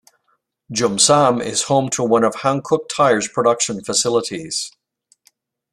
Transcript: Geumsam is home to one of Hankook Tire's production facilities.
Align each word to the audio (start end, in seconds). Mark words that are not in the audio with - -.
Geumsam 0.73 1.41
is 1.43 1.65
home 1.65 1.87
to 1.89 2.03
one 2.03 2.23
of 2.23 2.33
Hankook 2.41 2.89
Tire's 2.89 3.27
production 3.27 3.83
facilities. 3.83 4.71